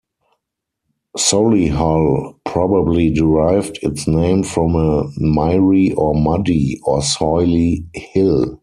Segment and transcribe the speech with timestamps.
[1.15, 8.59] Solihull probably derived its name from a 'miry or muddy' or soily hill.